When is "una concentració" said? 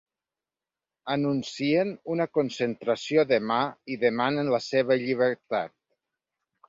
2.15-3.27